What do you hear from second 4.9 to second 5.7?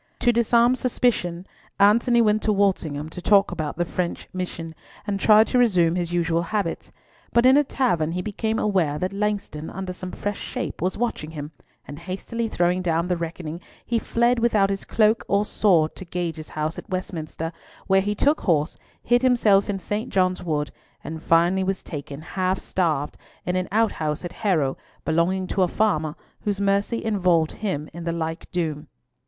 and tried to